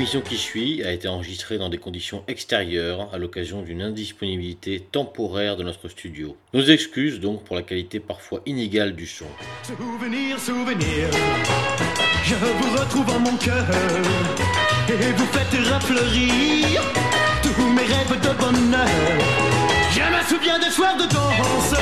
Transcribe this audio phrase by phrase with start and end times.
[0.00, 5.58] L'émission qui suit a été enregistrée dans des conditions extérieures à l'occasion d'une indisponibilité temporaire
[5.58, 6.38] de notre studio.
[6.54, 9.26] Nos excuses donc pour la qualité parfois inégale du son.
[9.68, 9.98] Je vous
[12.78, 13.66] retrouve en mon cœur
[14.88, 16.80] et vous faites rafleurir
[17.42, 18.88] tous mes rêves de bonheur.
[19.92, 21.74] Je me souviens des soirs de danse,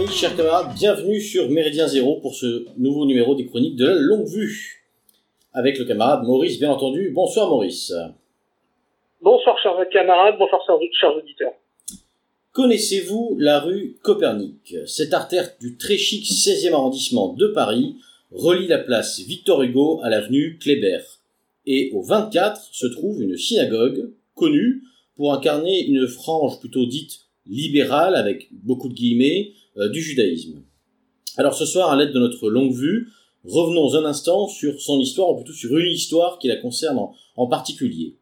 [0.00, 3.94] amis, chers camarades, bienvenue sur Méridien Zéro pour ce nouveau numéro des chroniques de la
[3.94, 4.86] longue vue.
[5.52, 7.10] Avec le camarade Maurice, bien entendu.
[7.10, 7.92] Bonsoir Maurice.
[9.20, 10.62] Bonsoir chers camarades, bonsoir
[10.98, 11.52] chers auditeurs.
[12.52, 14.74] Connaissez-vous la rue Copernic?
[14.86, 17.96] Cette artère du très chic 16e arrondissement de Paris
[18.32, 21.00] relie la place Victor Hugo à l'avenue Kléber.
[21.66, 24.82] Et au 24 se trouve une synagogue connue
[25.16, 30.62] pour incarner une frange plutôt dite libérale, avec beaucoup de guillemets, du judaïsme.
[31.36, 33.08] Alors ce soir, à l'aide de notre longue vue,
[33.44, 37.14] revenons un instant sur son histoire, ou plutôt sur une histoire qui la concerne en,
[37.36, 38.16] en particulier.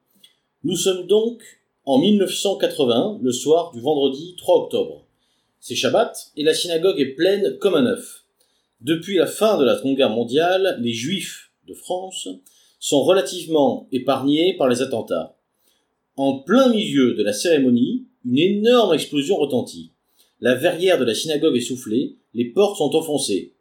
[0.64, 1.42] Nous sommes donc
[1.84, 5.06] en 1980, le soir du vendredi 3 octobre.
[5.60, 8.24] C'est Shabbat et la synagogue est pleine comme un œuf.
[8.80, 12.28] Depuis la fin de la Seconde Guerre mondiale, les Juifs de France
[12.78, 15.36] sont relativement épargnés par les attentats.
[16.16, 19.92] En plein milieu de la cérémonie, une énorme explosion retentit.
[20.40, 23.52] La verrière de la synagogue est soufflée, les portes sont enfoncées.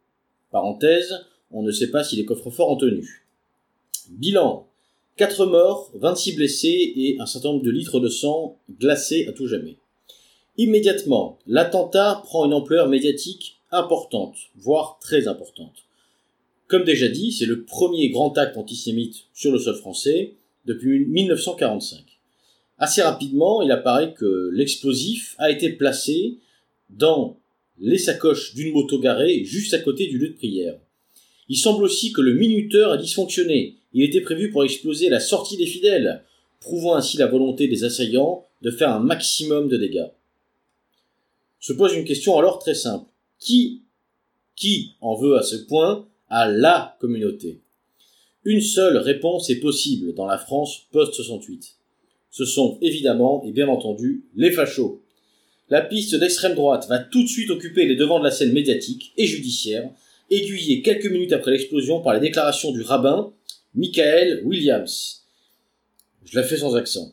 [0.50, 3.26] Parenthèse, on ne sait pas si les coffres-forts ont tenu.
[4.10, 4.66] Bilan
[5.16, 9.48] 4 morts, 26 blessés et un certain nombre de litres de sang glacés à tout
[9.48, 9.76] jamais.
[10.56, 15.84] Immédiatement, l'attentat prend une ampleur médiatique importante, voire très importante.
[16.68, 20.34] Comme déjà dit, c'est le premier grand acte antisémite sur le sol français
[20.66, 22.04] depuis 1945.
[22.78, 26.38] Assez rapidement, il apparaît que l'explosif a été placé
[26.90, 27.38] dans
[27.78, 30.78] les sacoches d'une moto garée juste à côté du lieu de prière.
[31.48, 33.76] Il semble aussi que le minuteur a dysfonctionné.
[33.92, 36.24] Il était prévu pour exploser la sortie des fidèles,
[36.60, 40.08] prouvant ainsi la volonté des assaillants de faire un maximum de dégâts.
[41.60, 43.06] Se pose une question alors très simple.
[43.38, 43.82] Qui,
[44.56, 47.60] qui en veut à ce point à la communauté?
[48.44, 51.74] Une seule réponse est possible dans la France post-68.
[52.30, 55.02] Ce sont évidemment et bien entendu les fachos.
[55.70, 59.12] La piste d'extrême droite va tout de suite occuper les devants de la scène médiatique
[59.18, 59.90] et judiciaire,
[60.30, 63.32] aiguillée quelques minutes après l'explosion par les déclarations du rabbin
[63.74, 65.24] Michael Williams.
[66.24, 67.12] Je la fais sans accent.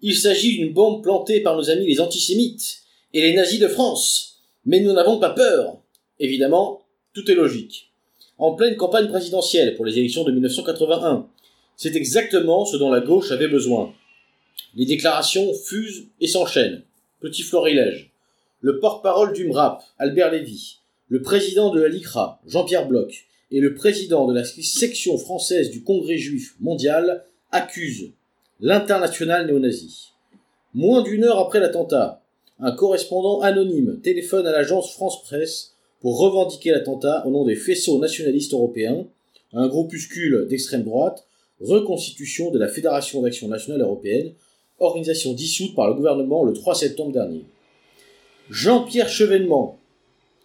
[0.00, 2.82] Il s'agit d'une bombe plantée par nos amis les antisémites
[3.12, 4.40] et les nazis de France.
[4.64, 5.78] Mais nous n'avons pas peur.
[6.18, 6.82] Évidemment,
[7.12, 7.92] tout est logique.
[8.38, 11.28] En pleine campagne présidentielle pour les élections de 1981,
[11.76, 13.92] c'est exactement ce dont la gauche avait besoin.
[14.76, 16.82] Les déclarations fusent et s'enchaînent.
[17.22, 18.10] Petit florilège.
[18.62, 23.74] Le porte-parole du MRAP, Albert Lévy, le président de la LICRA, Jean-Pierre Bloch, et le
[23.74, 28.10] président de la section française du Congrès juif mondial accusent
[28.58, 30.08] l'international néo-nazi.
[30.74, 32.24] Moins d'une heure après l'attentat,
[32.58, 38.00] un correspondant anonyme téléphone à l'agence France Presse pour revendiquer l'attentat au nom des faisceaux
[38.00, 39.06] nationalistes européens,
[39.52, 41.24] un groupuscule d'extrême droite,
[41.60, 44.32] reconstitution de la Fédération d'action nationale européenne,
[44.82, 47.44] organisation dissoute par le gouvernement le 3 septembre dernier.
[48.50, 49.78] Jean-Pierre Chevènement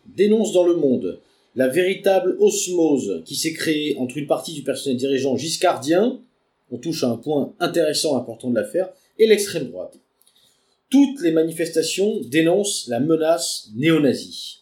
[0.06, 1.20] dénonce dans Le Monde
[1.56, 6.22] la véritable osmose qui s'est créée entre une partie du personnel dirigeant giscardien,
[6.72, 9.98] on touche à un point intéressant important de l'affaire, et l'extrême droite.
[10.90, 14.60] Toutes les manifestations dénoncent la menace néo-nazie.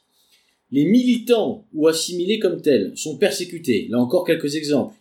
[0.71, 3.87] Les militants ou assimilés comme tels sont persécutés.
[3.89, 4.95] Là encore quelques exemples.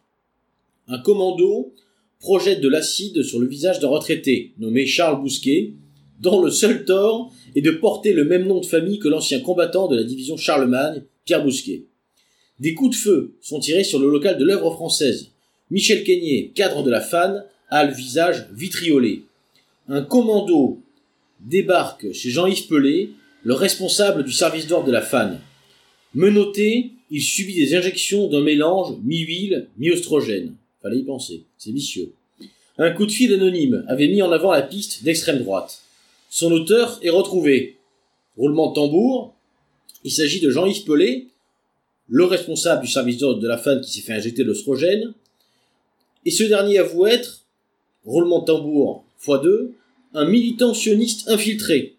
[0.89, 1.73] Un commando
[2.21, 5.73] projette de l'acide sur le visage d'un retraité nommé Charles Bousquet,
[6.21, 9.89] dont le seul tort est de porter le même nom de famille que l'ancien combattant
[9.89, 11.85] de la division Charlemagne, Pierre Bousquet.
[12.61, 15.31] Des coups de feu sont tirés sur le local de l'œuvre française.
[15.71, 19.22] Michel Queignet, cadre de la FAN, a le visage vitriolé.
[19.89, 20.78] Un commando
[21.41, 23.10] débarque chez Jean-Yves Pelé,
[23.43, 25.39] le responsable du service d'ordre de la FAN.
[26.15, 30.55] Menotté, il subit des injections d'un mélange mi-huile, mi-oestrogène.
[30.84, 32.13] Fallait y penser, c'est vicieux.
[32.77, 35.81] Un coup de fil anonyme avait mis en avant la piste d'extrême droite.
[36.28, 37.78] Son auteur est retrouvé.
[38.36, 39.34] Roulement de tambour,
[40.04, 41.28] il s'agit de Jean-Yves Pelé,
[42.07, 45.15] le responsable du service d'ordre de la FAN qui s'est fait injecter l'oestrogène,
[46.27, 47.47] et ce dernier avoue être,
[48.04, 49.71] roulement de tambour x2,
[50.13, 51.97] un militant sioniste infiltré.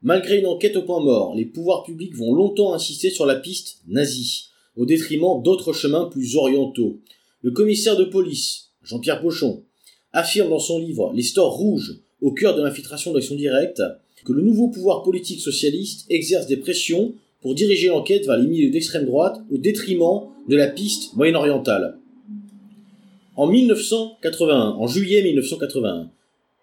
[0.00, 3.80] Malgré une enquête au point mort, les pouvoirs publics vont longtemps insister sur la piste
[3.86, 4.48] nazie,
[4.78, 7.00] au détriment d'autres chemins plus orientaux.
[7.44, 9.64] Le commissaire de police, Jean-Pierre Pochon,
[10.14, 13.82] affirme dans son livre Les stores rouges au cœur de l'infiltration d'action directe
[14.24, 17.12] que le nouveau pouvoir politique socialiste exerce des pressions
[17.42, 21.98] pour diriger l'enquête vers les milieux d'extrême droite au détriment de la piste moyen-orientale.
[23.36, 26.10] En 1981, en juillet 1981,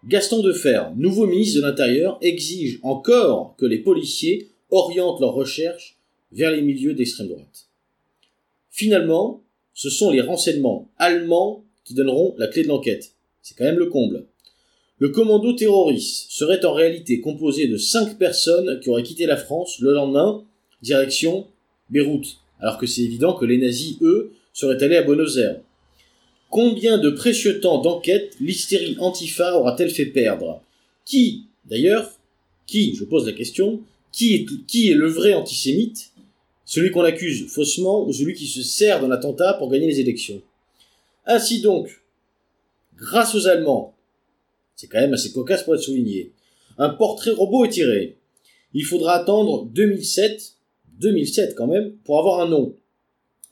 [0.08, 6.00] Gaston Defer, nouveau ministre de l'Intérieur, exige encore que les policiers orientent leurs recherches
[6.32, 7.68] vers les milieux d'extrême droite.
[8.72, 9.44] Finalement,
[9.82, 13.14] ce sont les renseignements allemands qui donneront la clé de l'enquête.
[13.42, 14.28] C'est quand même le comble.
[15.00, 19.80] Le commando terroriste serait en réalité composé de cinq personnes qui auraient quitté la France
[19.80, 20.44] le lendemain,
[20.84, 21.48] direction
[21.90, 25.60] Beyrouth, alors que c'est évident que les nazis, eux, seraient allés à Buenos Aires.
[26.52, 30.62] Combien de précieux temps d'enquête l'hystérie antifa aura-t-elle fait perdre?
[31.06, 32.08] Qui, d'ailleurs,
[32.68, 33.82] qui, je pose la question,
[34.12, 36.11] qui est, qui est le vrai antisémite?
[36.72, 40.42] Celui qu'on accuse faussement ou celui qui se sert d'un attentat pour gagner les élections
[41.26, 42.02] Ainsi donc,
[42.96, 43.94] grâce aux Allemands,
[44.78, 46.32] c'est quand même assez cocasse pour être souligné.
[46.78, 48.16] Un portrait robot est tiré.
[48.74, 50.54] Il faudra attendre 2007,
[51.02, 52.74] 2007 quand même, pour avoir un nom.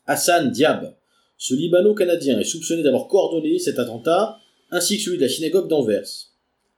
[0.07, 0.95] Hassan Diab.
[1.37, 4.39] Ce Libano-Canadien est soupçonné d'avoir coordonné cet attentat,
[4.71, 6.07] ainsi que celui de la synagogue d'Anvers.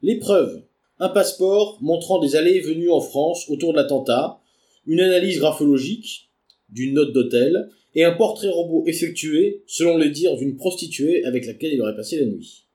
[0.02, 0.64] Les preuves.
[0.98, 4.40] Un passeport montrant des allées et venues en France autour de l'attentat,
[4.88, 6.31] une analyse graphologique
[6.71, 11.73] d'une note d'hôtel, et un portrait robot effectué, selon le dire d'une prostituée avec laquelle
[11.73, 12.65] il aurait passé la nuit.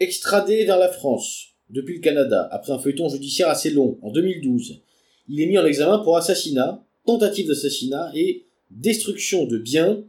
[0.00, 4.80] Extradé vers la France, depuis le Canada, après un feuilleton judiciaire assez long, en 2012,
[5.28, 10.02] il est mis en examen pour assassinat, tentative d'assassinat et destruction de biens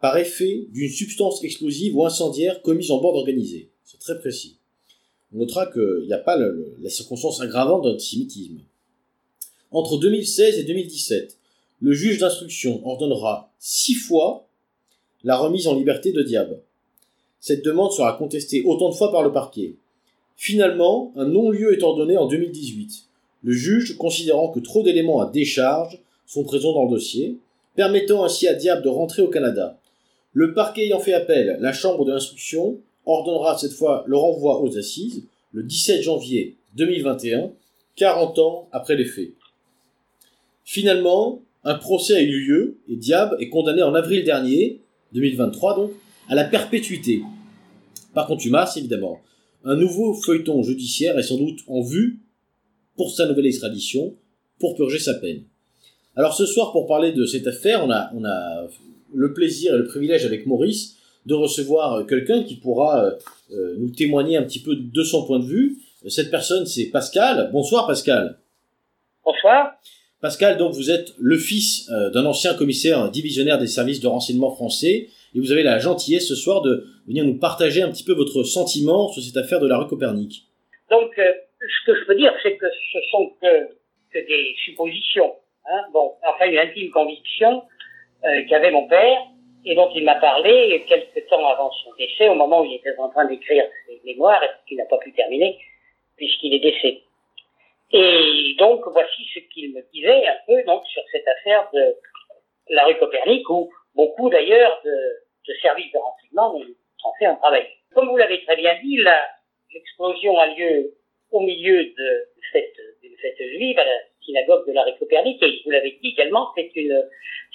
[0.00, 3.70] par effet d'une substance explosive ou incendiaire commise en bande organisée.
[3.84, 4.58] C'est très précis.
[5.32, 8.60] On notera qu'il n'y a pas la circonstance aggravante d'antisémitisme.
[9.70, 11.37] Entre 2016 et 2017,
[11.80, 14.46] le juge d'instruction ordonnera six fois
[15.24, 16.60] la remise en liberté de Diab.
[17.40, 19.76] Cette demande sera contestée autant de fois par le parquet.
[20.36, 23.04] Finalement, un non-lieu est ordonné en 2018.
[23.42, 27.38] Le juge, considérant que trop d'éléments à décharge sont présents dans le dossier,
[27.76, 29.78] permettant ainsi à Diable de rentrer au Canada.
[30.32, 34.76] Le parquet ayant fait appel, la chambre de l'instruction ordonnera cette fois le renvoi aux
[34.76, 37.50] assises le 17 janvier 2021,
[37.96, 39.32] 40 ans après les faits.
[40.64, 44.80] Finalement, un procès a eu lieu et Diab est condamné en avril dernier,
[45.12, 45.92] 2023 donc,
[46.28, 47.22] à la perpétuité.
[48.14, 49.20] Par contumace, évidemment.
[49.64, 52.20] Un nouveau feuilleton judiciaire est sans doute en vue
[52.96, 54.14] pour sa nouvelle extradition,
[54.58, 55.42] pour purger sa peine.
[56.16, 57.90] Alors ce soir, pour parler de cette affaire, on
[58.24, 58.68] a,
[59.14, 60.96] le plaisir et le privilège avec Maurice
[61.26, 63.12] de recevoir quelqu'un qui pourra
[63.52, 65.78] euh, nous témoigner un petit peu de son point de vue.
[66.08, 67.50] Cette personne, c'est Pascal.
[67.52, 68.38] Bonsoir Pascal.
[69.24, 69.78] Bonsoir.
[70.20, 74.50] Pascal, donc vous êtes le fils euh, d'un ancien commissaire divisionnaire des services de renseignement
[74.50, 78.14] français et vous avez la gentillesse ce soir de venir nous partager un petit peu
[78.14, 80.42] votre sentiment sur cette affaire de la rue Copernic.
[80.90, 83.68] Donc, euh, ce que je peux dire, c'est que ce sont que,
[84.12, 85.34] que des suppositions.
[85.70, 85.82] Hein.
[85.92, 87.62] Bon, enfin, une intime conviction
[88.24, 89.18] euh, qu'avait mon père
[89.64, 92.96] et dont il m'a parlé quelques temps avant son décès, au moment où il était
[92.98, 95.58] en train d'écrire ses mémoires, et qu'il n'a pas pu terminer,
[96.16, 97.02] puisqu'il est décédé.
[97.92, 101.94] Et donc, voici ce qu'il me disait un peu donc sur cette affaire de
[102.68, 107.66] la rue Copernic, où beaucoup d'ailleurs de, de, services de renseignement ont fait un travail.
[107.94, 108.98] Comme vous l'avez très bien dit,
[109.72, 110.94] l'explosion a lieu
[111.30, 112.76] au milieu d'une fête,
[113.38, 117.08] juive à la synagogue de la rue Copernic, et vous l'avez dit également, c'est une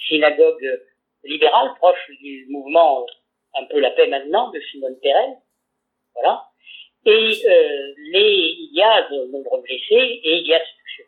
[0.08, 0.82] synagogue
[1.22, 3.06] libérale proche du mouvement
[3.54, 5.36] un peu la paix maintenant de Simone Perel.
[6.14, 6.44] Voilà.
[7.06, 7.10] Et
[7.46, 10.62] euh, les, il y a de nombreux blessés et il y a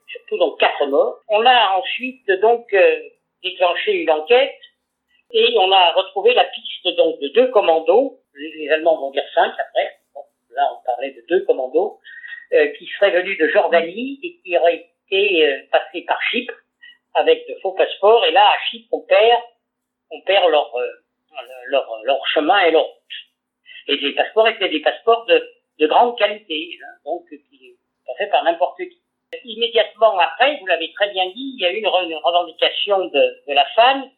[0.09, 1.21] surtout donc quatre morts.
[1.29, 3.01] On a ensuite donc euh,
[3.43, 4.59] déclenché une enquête
[5.33, 9.53] et on a retrouvé la piste donc de deux commandos, les, Allemands vont dire cinq
[9.59, 9.99] après,
[10.55, 11.99] là on parlait de deux commandos,
[12.53, 16.55] euh, qui seraient venus de Jordanie et qui auraient été euh, passés par Chypre
[17.15, 18.25] avec de faux passeports.
[18.27, 19.43] Et là, à Chypre, on perd,
[20.11, 20.87] on perd leur, euh,
[21.67, 23.89] leur, leur chemin et leur route.
[23.89, 25.43] Et les passeports étaient des passeports de,
[25.79, 29.01] de grande qualité, hein, donc qui pas fait par n'importe qui.
[29.45, 33.53] Immédiatement après, vous l'avez très bien dit, il y a eu une, revendication de, de
[33.53, 34.09] la femme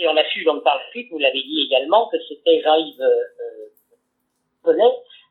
[0.00, 3.02] et on a su donc par la suite, vous l'avez dit également, que c'était Jean-Yves
[3.02, 4.82] euh,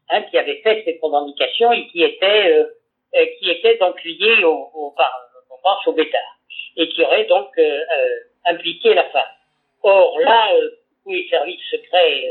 [0.10, 2.66] hein, qui avait fait cette revendications et qui était, euh,
[3.16, 4.96] euh, qui était donc lié au, au,
[5.50, 6.38] on pense au bêtard,
[6.78, 9.32] et qui aurait donc euh, euh, impliqué la femme.
[9.82, 10.50] Or là,
[11.04, 12.24] tous les services secrets,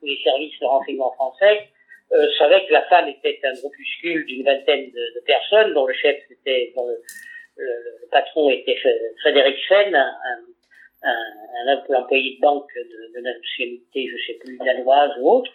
[0.00, 1.68] tous les services de renseignement français
[2.38, 6.72] savaient que la femme était un groupuscule d'une vingtaine de, personnes, dont le chef était,
[6.76, 7.02] dont le,
[7.56, 8.78] le, patron était
[9.20, 10.38] Frédéric Fenn, un,
[11.02, 15.52] un, un employé de banque de, de nationalité, je sais plus, danoise ou autre.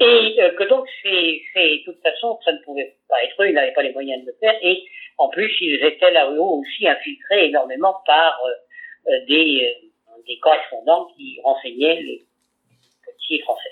[0.00, 1.08] Et euh, que donc, c'est,
[1.54, 4.30] de toute façon, ça ne pouvait pas être eux, ils n'avaient pas les moyens de
[4.30, 4.58] le faire.
[4.62, 4.84] Et
[5.18, 9.76] en plus, ils étaient là-haut aussi infiltrés énormément par euh, des,
[10.26, 12.24] des correspondants qui renseignaient les
[13.04, 13.70] policiers français.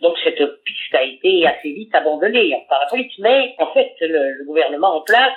[0.00, 2.54] Donc cette piste a été assez vite abandonnée.
[2.68, 5.32] Par la mais en fait le, gouvernement en place,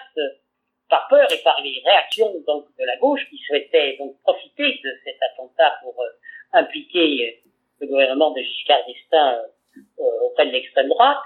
[0.89, 4.89] par peur et par les réactions donc de la gauche qui souhaitait donc profiter de
[5.03, 6.07] cet attentat pour euh,
[6.53, 7.49] impliquer euh,
[7.81, 9.41] le gouvernement de Giscard d'Estaing
[9.99, 11.17] euh, auprès de l'extrême droite,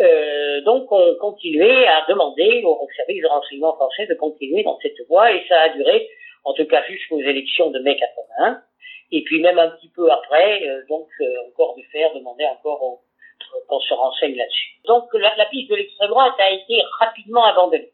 [0.00, 4.96] euh, donc on continuait à demander au service de renseignement français de continuer dans cette
[5.08, 6.08] voie et ça a duré
[6.44, 8.62] en tout cas jusqu'aux élections de mai 81
[9.12, 13.00] et puis même un petit peu après, euh, donc euh, encore de faire demander encore
[13.54, 14.76] euh, qu'on se renseigne là-dessus.
[14.86, 17.90] Donc la, la, piste de l'extrême droite a été rapidement abandonnée.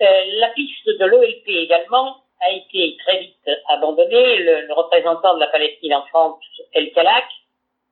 [0.00, 4.38] la piste de l'OLP également a été très vite abandonnée.
[4.38, 6.40] Le, le, représentant de la Palestine en France,
[6.72, 7.26] El Kalak,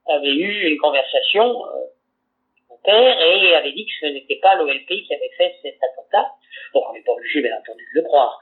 [0.08, 1.86] avait eu une conversation euh,
[2.70, 6.32] mon père et avait dit que ce n'était pas l'OLP qui avait fait cet attentat.
[6.75, 8.38] Donc on n'est pas obligé bien entendu de le croire.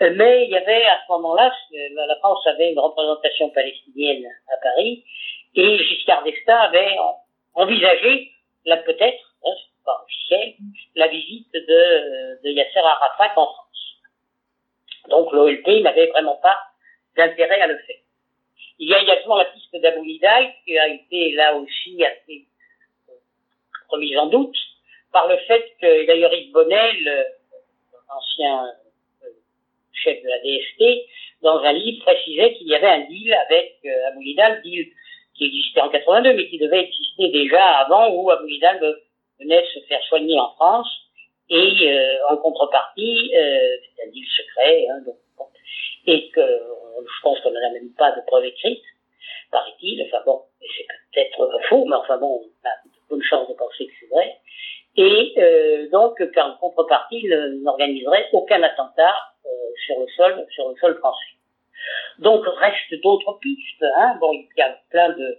[0.00, 5.04] Mais il y avait à ce moment-là, la France avait une représentation palestinienne à Paris,
[5.54, 6.96] et Giscard d'Estaing avait
[7.54, 8.32] envisagé,
[8.64, 10.54] là peut-être, hein, c'est pas officiel,
[10.94, 13.98] la visite de, Yasser Arafat en France.
[15.08, 16.58] Donc l'OLP n'avait vraiment pas
[17.16, 17.96] d'intérêt à le faire.
[18.78, 22.46] Il y a également la piste d'Abou qui a été là aussi assez
[23.90, 24.56] remise en doute
[25.12, 27.36] par le fait que d'ailleurs Yves Bonnel,
[28.08, 28.72] ancien
[30.02, 31.06] chef de la DST,
[31.42, 34.86] dans un livre, précisait qu'il y avait un deal avec euh, Abou Lidal, deal
[35.34, 38.80] qui existait en 82, mais qui devait exister déjà avant, où Abou Lidal
[39.38, 40.88] venait se faire soigner en France,
[41.48, 45.00] et euh, en contrepartie, euh, c'est un deal secret, hein,
[46.06, 48.82] et que je pense qu'on n'en a même pas de preuve écrite,
[49.50, 53.54] paraît-il, enfin bon, c'est peut-être faux, mais enfin bon, on a de bonnes chances de
[53.54, 54.36] penser que c'est vrai,
[54.96, 59.29] et euh, donc qu'en contrepartie, il n'organiserait aucun attentat euh,
[59.86, 61.34] sur le sol, sur le sol français.
[62.18, 63.84] Donc reste d'autres pistes.
[63.96, 64.16] Hein.
[64.20, 65.38] Bon, il y a plein de,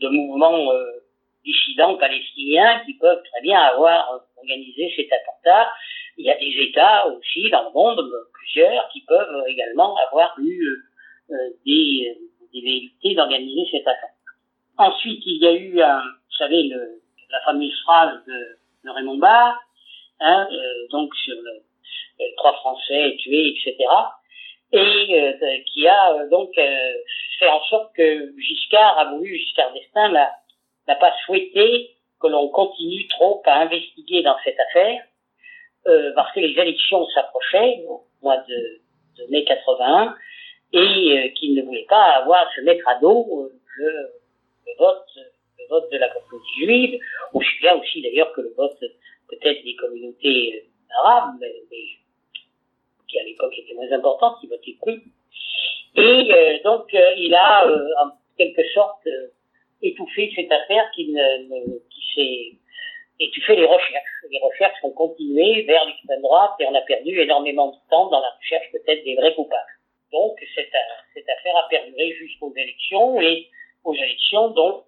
[0.00, 1.02] de mouvements euh,
[1.44, 5.72] dissidents palestiniens qui peuvent très bien avoir organisé cet attentat.
[6.16, 10.84] Il y a des États aussi dans le monde, plusieurs, qui peuvent également avoir eu
[11.30, 11.34] euh,
[11.66, 12.16] des,
[12.52, 14.14] des velléités d'organiser cet attentat.
[14.78, 19.18] Ensuite, il y a eu, un, vous savez, le, la fameuse phrase de, de Raymond
[19.18, 19.60] Barre,
[20.20, 21.62] hein, euh, donc sur le,
[22.36, 23.76] trois Français tués, etc.
[24.72, 25.32] Et euh,
[25.72, 26.92] qui a euh, donc euh,
[27.38, 33.08] fait en sorte que Giscard a voulu, Giscard d'Estaing n'a pas souhaité que l'on continue
[33.08, 35.02] trop à investiguer dans cette affaire,
[35.88, 38.80] euh, parce que les élections s'approchaient au mois de,
[39.30, 40.14] mai 81
[40.72, 43.90] et euh, qu'il ne voulait pas avoir à se mettre à dos le,
[44.66, 45.04] le, vote
[45.58, 47.00] le vote de la communauté juive,
[47.34, 48.78] aussi bien aussi d'ailleurs que le vote
[49.28, 50.70] peut-être des communautés
[51.02, 51.84] arabes, mais, mais
[53.10, 55.02] qui à l'époque était moins importante, qui votait plus.
[55.96, 59.06] Et euh, donc euh, il a euh, en quelque sorte
[59.82, 61.78] étouffé cette affaire qui, ne,
[62.14, 62.52] s'est
[63.18, 64.24] étouffé les recherches.
[64.30, 68.20] Les recherches ont continué vers l'extrême droite et on a perdu énormément de temps dans
[68.20, 69.78] la recherche peut-être des vrais coupables.
[70.12, 73.48] Donc cette, affaire a perduré jusqu'aux élections et
[73.84, 74.84] aux élections donc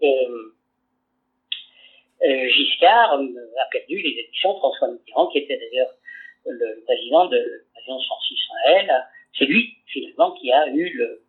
[2.22, 4.56] Giscard a perdu les élections.
[4.58, 5.92] François Mitterrand, qui était d'ailleurs
[6.46, 9.04] le président de l'Alliance France-Israël,
[9.38, 11.22] c'est lui finalement qui a eu le,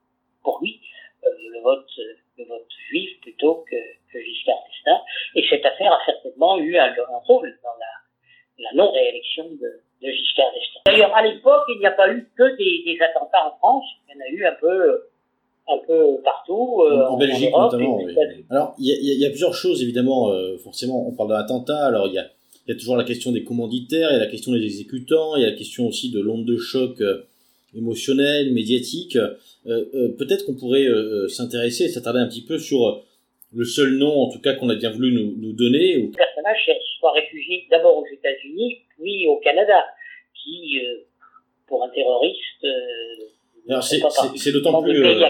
[0.44, 0.80] pour lui
[1.26, 1.90] euh, le vote
[2.38, 3.76] le vote juif plutôt que,
[4.12, 5.02] que Giscard d'Estaing.
[5.36, 10.12] Et cette affaire a certainement eu un, un rôle dans la, la non-réélection de, de
[10.12, 10.82] Giscard d'Estaing.
[10.86, 13.86] D'ailleurs, à l'époque, il n'y a pas eu que des, des, attentats en France.
[14.08, 15.04] Il y en a eu un peu
[15.70, 16.84] un peu partout.
[16.84, 18.46] Euh, en, en, Belgique en Europe, notamment, oui.
[18.50, 20.30] Alors, il y, y, a plusieurs choses, évidemment.
[20.32, 21.86] Euh, forcément, on parle d'un attentat.
[21.86, 22.26] Alors, il y a,
[22.68, 25.42] y a toujours la question des commanditaires, il y a la question des exécutants, il
[25.42, 27.24] y a la question aussi de l'onde de choc euh,
[27.76, 29.16] émotionnelle, médiatique.
[29.16, 30.88] Euh, euh, peut-être qu'on pourrait
[31.30, 33.04] s'intéresser, s'attarder un petit peu sur
[33.54, 35.96] le seul nom, en tout cas, qu'on a bien voulu nous, nous donner.
[35.96, 39.86] Le personnage soit réfugié d'abord aux États-Unis, puis au Canada,
[40.34, 40.80] qui,
[41.68, 42.66] pour un terroriste,
[43.82, 45.26] c'est d'autant plus euh,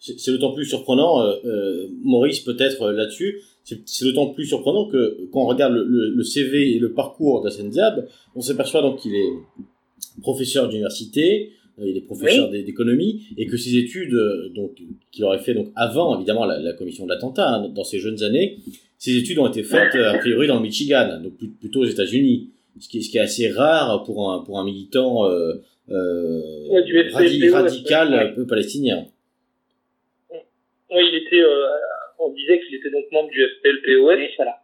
[0.00, 3.40] c'est d'autant plus surprenant euh, euh, Maurice peut-être là-dessus.
[3.64, 7.42] C'est d'autant plus surprenant que quand on regarde le, le, le CV et le parcours
[7.42, 9.32] d'Assane Diab on s'aperçoit donc qu'il est
[10.20, 12.62] professeur d'université il est professeur oui.
[12.62, 14.16] d'économie et que ses études
[14.54, 14.76] donc
[15.10, 18.22] qu'il aurait fait donc avant évidemment la, la commission de l'attentat hein, dans ses jeunes
[18.22, 18.58] années
[18.98, 22.50] ses études ont été faites a priori dans le Michigan donc plutôt aux États-Unis.
[22.78, 25.62] Ce qui, est, ce qui est assez rare pour un pour un militant euh, euh,
[25.88, 29.06] ouais, radi radical un peu palestinien.
[30.30, 31.66] Oui, il était, euh,
[32.18, 34.16] on disait qu'il était donc membre du FPLPOS.
[34.16, 34.62] Oui, voilà.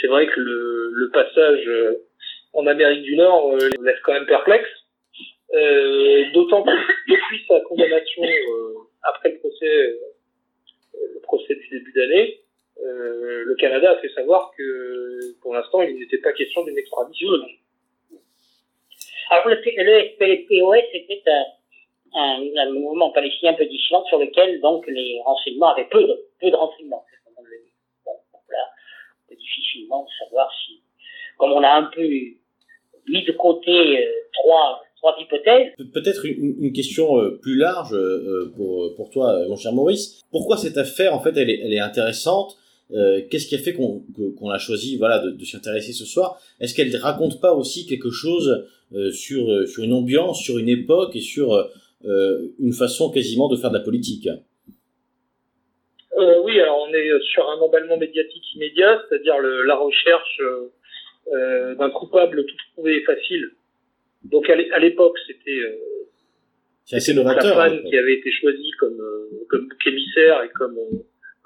[0.00, 2.04] c'est vrai que le, le passage euh,
[2.52, 4.68] en Amérique du Nord euh, les laisse quand même perplexe.
[5.54, 6.70] Euh, D'autant que
[7.08, 9.94] depuis sa condamnation euh, après le procès, euh,
[11.14, 12.40] le procès du début d'année,
[12.84, 17.28] euh, le Canada a fait savoir que pour l'instant il n'était pas question d'une extradition.
[19.30, 19.98] Alors, le, le
[20.94, 21.22] était
[22.14, 26.50] un, mouvement palestinien un peu dissident sur lequel, donc, les renseignements avaient peu de, peu
[26.50, 27.04] de renseignements.
[28.06, 28.16] Donc
[28.50, 28.58] là,
[29.24, 30.80] on peut difficilement savoir si,
[31.38, 36.72] comme on a un peu mis de côté euh, trois, trois hypothèses, Pe- Peut-être une,
[36.72, 40.22] question euh, plus large euh, pour, pour toi, mon cher Maurice.
[40.30, 42.56] Pourquoi cette affaire, en fait, elle est intéressante?
[42.92, 44.04] Euh, Qu'est-ce qui a fait qu'on
[44.38, 46.40] qu'on a choisi voilà, de, de s'y intéresser ce soir?
[46.60, 48.64] Est-ce qu'elle raconte pas aussi quelque chose
[48.94, 51.68] euh, sur, euh, sur une ambiance, sur une époque et sur
[52.04, 54.28] une façon quasiment de faire de la politique?
[56.44, 60.40] Oui, alors on est sur un emballement médiatique immédiat, c'est-à-dire la recherche
[61.78, 63.50] d'un coupable tout trouvé facile.
[64.24, 65.60] Donc à l'é- à l'époque, c'était
[66.84, 67.58] C'est assez la novateur.
[67.60, 67.78] hein.
[67.88, 69.00] qui avait été choisi comme
[69.48, 70.76] comme bouc émissaire et comme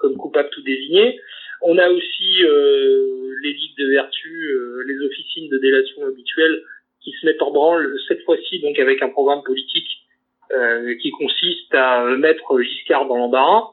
[0.01, 1.19] comme coupable tout désigné.
[1.61, 6.63] On a aussi euh, les ligues de vertu, euh, les officines de délation habituelles
[7.01, 9.87] qui se mettent en branle cette fois-ci donc avec un programme politique
[10.53, 13.69] euh, qui consiste à mettre Giscard dans l'embarras.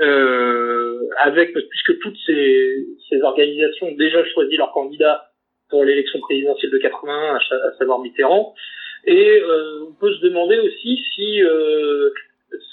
[0.00, 5.32] Euh, avec puisque toutes ces, ces organisations ont déjà choisi leur candidat
[5.68, 8.54] pour l'élection présidentielle de 81, à, à savoir Mitterrand,
[9.04, 12.10] et euh, on peut se demander aussi si euh,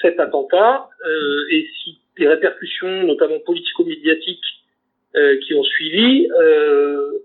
[0.01, 4.45] cet attentat euh, et si les répercussions, notamment politico-médiatiques,
[5.15, 7.19] euh, qui ont suivi, euh,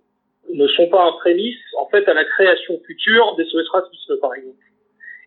[0.53, 4.35] ne sont pas un prémisse en fait à la création future des SOS Racisme, par
[4.35, 4.57] exemple,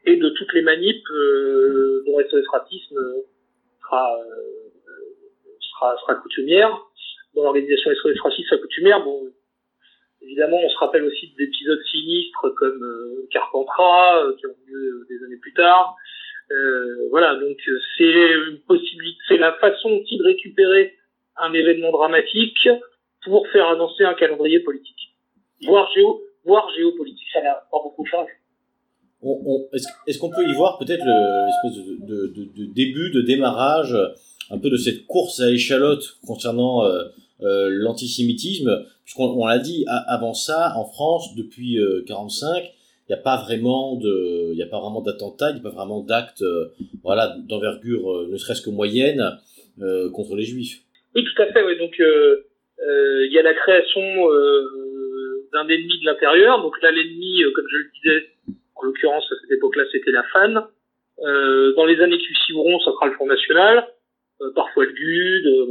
[0.06, 3.00] et de toutes les manips euh, dont SOS Racisme
[3.82, 4.20] sera,
[6.02, 6.82] sera, coutumière,
[7.36, 9.04] dans l'organisation SOS Racisme sera coutumière.
[9.04, 9.22] Bon,
[10.24, 15.54] évidemment, on se rappelle aussi d'épisodes sinistres comme Carpentras, qui ont lieu des années plus
[15.54, 15.96] tard.
[16.52, 20.94] Euh, voilà, donc euh, c'est une possibilité, c'est la façon aussi de récupérer
[21.38, 22.70] un événement dramatique
[23.26, 25.14] pour faire avancer un calendrier politique,
[25.66, 27.28] voire géo, voire géopolitique.
[27.34, 28.32] ça n'a pas beaucoup changé.
[29.22, 32.74] On- on- Est-ce est-ce qu'on peut y voir peut-être le- l'espèce de, de, de, de
[32.74, 33.96] début, de démarrage,
[34.50, 37.04] un peu de cette course à échalote concernant euh,
[37.42, 42.64] euh, l'antisémitisme, puisqu'on on l'a dit a- avant ça, en France, depuis euh, 45,
[43.08, 45.76] il n'y a pas vraiment de, il a pas vraiment d'attentats, il n'y a pas
[45.76, 46.68] vraiment d'actes, euh,
[47.04, 49.24] voilà, d'envergure, euh, ne serait-ce que moyenne,
[49.82, 50.80] euh, contre les juifs.
[51.16, 51.64] Oui, tout à fait.
[51.64, 51.78] Oui.
[51.78, 52.44] Donc, euh,
[53.26, 54.02] il y a la création
[55.54, 56.62] d'un ennemi de l'intérieur.
[56.62, 58.28] Donc là, l'ennemi, comme je le disais,
[58.76, 60.68] en l'occurrence à cette époque-là, c'était la FAN.
[61.76, 63.88] Dans les années qui suivront, ça sera le Front National,
[64.56, 65.68] parfois le GUD.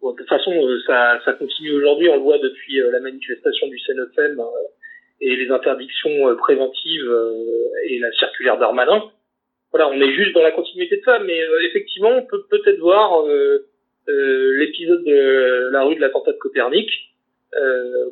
[0.00, 0.52] bon, de toute façon,
[0.86, 2.08] ça, ça continue aujourd'hui.
[2.08, 4.42] On le voit depuis la manifestation du CNFM
[5.22, 9.04] et les interdictions euh, préventives euh, et la circulaire d'Armanin.
[9.70, 12.80] Voilà, on est juste dans la continuité de ça, mais euh, effectivement, on peut peut-être
[12.80, 13.24] voir
[14.06, 16.90] l'épisode de la rue de l'attentat de Copernic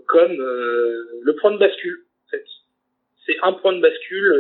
[0.06, 1.98] comme le point de bascule.
[2.26, 2.44] En fait.
[3.26, 4.32] C'est un point de bascule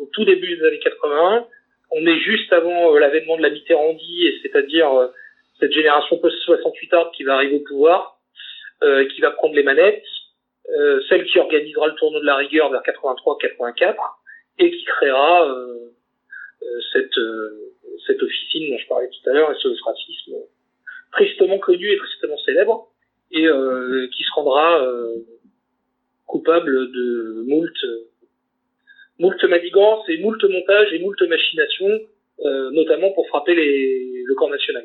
[0.00, 1.46] au tout début des années 80.
[1.90, 4.88] On est juste avant l'avènement de la Mitterrandie, et c'est-à-dire
[5.60, 8.18] cette génération post-68 art qui va arriver au pouvoir,
[8.80, 10.04] qui va prendre les manettes,
[10.70, 13.96] euh, celle qui organisera le tournoi de la rigueur vers 83-84
[14.58, 15.92] et qui créera euh,
[16.62, 17.72] euh, cette euh,
[18.06, 20.34] cette officine dont je parlais tout à l'heure, SOS Racisme,
[21.12, 22.88] tristement connu et tristement célèbre,
[23.30, 24.84] et euh, qui se rendra
[26.26, 27.86] coupable de moult,
[29.20, 32.00] moult manigances et moult montages et moult machinations,
[32.72, 34.84] notamment pour frapper les, le camp national.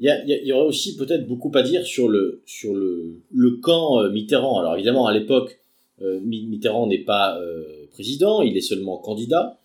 [0.00, 4.10] Il y, aurait aussi peut-être beaucoup à dire sur le sur le, le camp euh,
[4.10, 4.58] Mitterrand.
[4.58, 5.60] Alors évidemment, à l'époque,
[6.00, 9.58] euh, Mi- Mitterrand n'est pas euh, président, il est seulement candidat.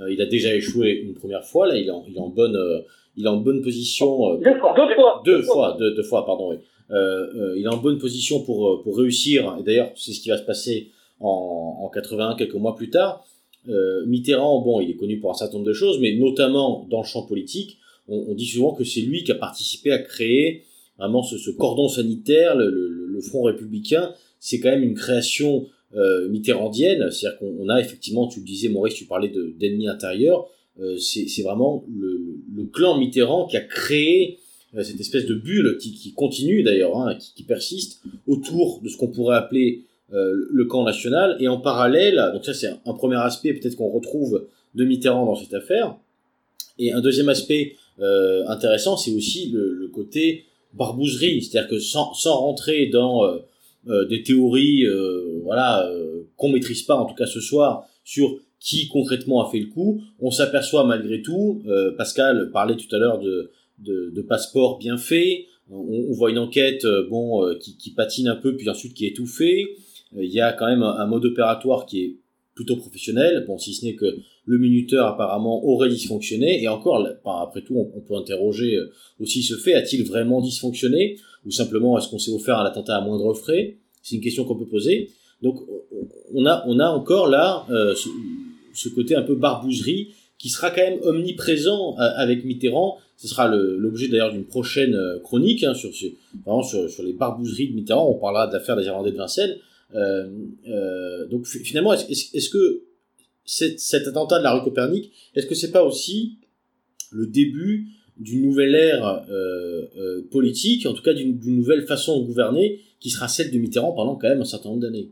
[0.00, 1.66] Euh, il a déjà échoué une première fois.
[1.66, 2.80] Là, il est en, il est en bonne euh,
[3.16, 4.36] il est en bonne position.
[4.38, 4.72] Deux fois.
[4.76, 5.22] Deux fois.
[5.26, 6.50] deux fois, deux, deux fois, pardon.
[6.50, 6.56] Oui.
[7.56, 9.56] Il est en bonne position pour pour réussir.
[9.60, 10.90] Et d'ailleurs, c'est ce qui va se passer
[11.20, 13.24] en, en 81, quelques mois plus tard.
[14.06, 17.06] Mitterrand, bon, il est connu pour un certain nombre de choses, mais notamment dans le
[17.06, 20.64] champ politique, on, dit souvent que c'est lui qui a participé à créer
[20.98, 24.12] vraiment ce, ce cordon sanitaire, le, le, Front républicain.
[24.40, 28.68] C'est quand même une création euh, mitterrandienne, c'est-à-dire qu'on on a effectivement, tu le disais,
[28.68, 30.48] Maurice, tu parlais de- d'ennemis intérieurs.
[30.80, 34.38] Euh, c'est vraiment le, le clan Mitterrand qui a créé
[34.74, 38.96] euh, cette espèce de bulle qui, qui continue d'ailleurs, hein, qui, persiste autour de ce
[38.96, 39.84] qu'on pourrait appeler
[40.14, 41.36] euh, le camp national.
[41.40, 45.34] Et en parallèle, donc ça c'est un premier aspect peut-être qu'on retrouve de Mitterrand dans
[45.34, 45.96] cette affaire.
[46.78, 52.34] Et un deuxième aspect euh, intéressant, c'est aussi le, côté barbouzerie, c'est-à-dire que sans, sans
[52.34, 53.22] rentrer dans
[54.08, 54.86] des théories,
[55.42, 55.86] voilà,
[56.36, 60.00] qu'on maîtrise pas en tout cas ce soir sur qui concrètement a fait le coup,
[60.18, 61.62] on s'aperçoit malgré tout,
[61.98, 63.50] Pascal parlait tout à l'heure de,
[63.80, 64.26] de,
[64.78, 69.04] bien faits, on, voit une enquête bon qui, qui, patine un peu puis ensuite qui
[69.04, 69.76] est étouffée.
[70.16, 72.16] Il y a quand même un, un mode opératoire qui est
[72.54, 73.44] plutôt professionnel.
[73.46, 76.62] Bon, si ce n'est que le minuteur apparemment aurait dysfonctionné.
[76.62, 79.74] Et encore, après tout, on, peut interroger euh, aussi ce fait.
[79.74, 83.76] A-t-il vraiment dysfonctionné Ou simplement, est-ce qu'on s'est offert un attentat à moindre frais?
[84.02, 85.10] C'est une question qu'on peut poser.
[85.42, 85.60] Donc,
[86.34, 87.94] on a, on a encore là euh,
[88.74, 92.98] ce, côté un peu barbouzerie qui sera quand même omniprésent euh, avec Mitterrand.
[93.16, 98.10] Ce sera l'objet d'ailleurs d'une prochaine chronique hein, sur, sur, les barbouzeries de Mitterrand.
[98.10, 99.56] On parlera de l'affaire des Irlandais de Vincennes.
[99.94, 100.28] Euh,
[100.68, 102.84] euh, donc finalement, est-ce que
[103.44, 106.38] cet attentat de la rue Copernic, est-ce que c'est pas aussi
[107.10, 112.80] le début d'une nouvelle ère euh, politique, en tout cas d'une nouvelle façon de gouverner,
[113.00, 115.10] qui sera celle de Mitterrand pendant quand même un certain nombre d'années?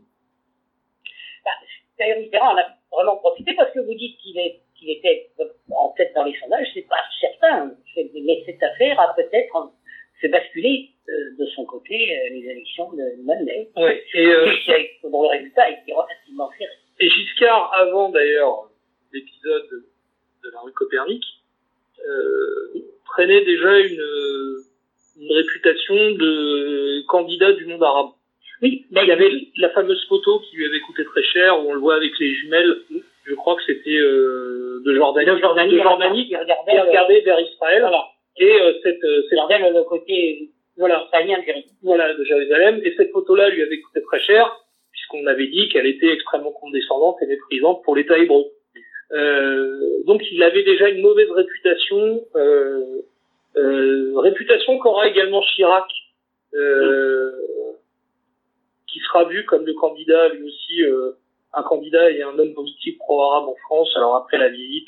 [1.45, 4.39] Bah, Mitterrand en a vraiment profité parce que vous dites qu'il
[4.81, 5.29] qu'il était
[5.69, 7.75] en tête dans les sondages, c'est pas certain.
[7.95, 9.55] Mais cette affaire a peut-être
[10.21, 13.69] fait basculer euh, de son côté euh, les élections de Monday.
[13.75, 13.91] Oui.
[14.13, 16.71] Et, euh, le résultat est relativement serré.
[16.99, 18.69] Et Giscard, avant d'ailleurs
[19.11, 19.83] l'épisode
[20.43, 21.23] de la rue Copernic,
[22.07, 22.73] euh,
[23.05, 24.63] prenait déjà une,
[25.19, 28.11] une réputation de candidat du monde arabe.
[28.61, 31.69] Oui, mais il y avait la fameuse photo qui lui avait coûté très cher, où
[31.69, 32.77] on le voit avec les jumelles.
[33.25, 37.39] Je crois que c'était euh, de Jordanie, de Jordanie, de Jordanie qui regardait, regardait vers
[37.39, 37.81] Israël.
[37.81, 38.05] Voilà.
[38.37, 39.39] Et euh, cette, euh, cette...
[39.39, 41.07] le côté voilà,
[41.83, 42.81] voilà, de Jérusalem.
[42.83, 47.17] Et cette photo-là lui avait coûté très cher, puisqu'on avait dit qu'elle était extrêmement condescendante
[47.21, 48.45] et méprisante pour l'État hébreu.
[49.11, 53.01] Euh, donc il avait déjà une mauvaise réputation, euh,
[53.57, 55.85] euh, réputation qu'aura également Chirac,
[56.53, 57.31] euh,
[58.87, 61.11] qui sera vu comme le candidat, lui aussi, euh,
[61.53, 63.91] un candidat et un homme politique pro-arabe en France.
[63.97, 64.87] Alors après la visite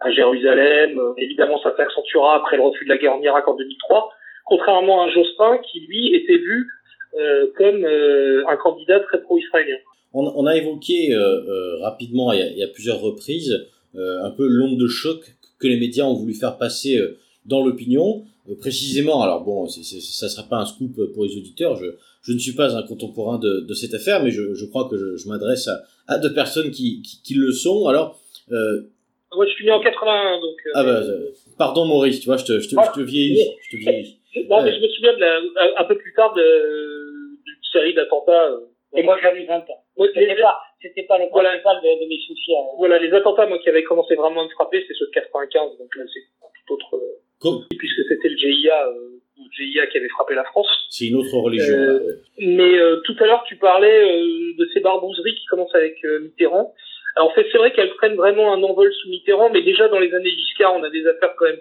[0.00, 4.10] à Jérusalem, évidemment ça s'accentuera après le refus de la guerre en Irak en 2003
[4.46, 6.70] contrairement à Jospin qui lui était vu
[7.18, 9.76] euh, comme euh, un candidat très pro-israélien.
[10.14, 14.78] On, on, a évoqué euh, euh rapidement, y, a, plusieurs reprises, euh, un peu l'onde
[14.78, 15.20] de choc
[15.58, 16.98] que les médias ont voulu faire passer
[17.44, 18.24] dans l'opinion.
[18.60, 21.86] précisément, alors bon, c est, ça ne sera pas un scoop pour les auditeurs, je,
[22.22, 24.96] je ne suis pas un contemporain de, de cette affaire, mais je, je crois que
[24.96, 27.88] je, je m'adresse à, à deux personnes qui, qui, qui le sont.
[27.88, 28.20] Alors,
[29.34, 30.56] moi, je suis né en 81, donc.
[30.74, 31.00] ah bah,
[31.58, 34.20] pardon Maurice, tu vois, je te, je te, je te vieillis, je te vieillis.
[34.50, 35.40] Non, mais je me souviens de la,
[35.78, 37.38] un peu plus tard d'une
[37.72, 38.50] série d'attentats.
[38.50, 39.84] Euh, Et moi, j'avais 20 ans.
[39.96, 41.56] Ouais, c'était pas, c'était pas les voilà.
[41.56, 42.52] de, de mes soucis.
[42.54, 42.66] Hein.
[42.76, 45.78] Voilà, les attentats, moi, qui avaient commencé vraiment à me frapper, c'est ceux de 95,
[45.78, 46.20] donc là, c'est
[46.66, 47.00] tout autre.
[47.40, 47.64] Comme...
[47.78, 50.68] Puisque c'était le GIA, euh, le GIA qui avait frappé la France.
[50.90, 51.74] C'est une autre religion.
[51.74, 55.96] Euh, mais euh, tout à l'heure, tu parlais euh, de ces barbouzeries qui commencent avec
[56.22, 56.74] Mitterrand.
[57.16, 60.30] Alors, c'est vrai qu'elles prennent vraiment un envol sous Mitterrand, mais déjà dans les années
[60.30, 61.60] Giscard, on a des affaires quand même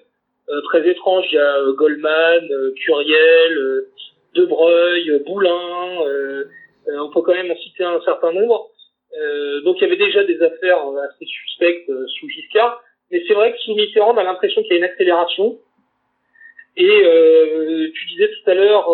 [0.49, 1.25] euh, très étranges.
[1.31, 3.85] Il y a euh, Goldman, euh, Curiel,
[4.35, 5.99] Debreuil, Boulin.
[6.87, 8.69] on peut quand même en citer un certain nombre.
[9.63, 11.89] donc il y avait déjà des affaires assez suspectes
[12.19, 12.81] sous Giscard.
[13.11, 15.57] Mais c'est vrai que sous Mitterrand, on a l'impression qu'il y a une accélération.
[16.75, 18.89] Et tu disais tout à l'heure,